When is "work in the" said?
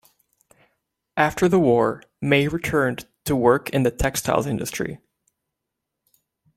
3.35-3.91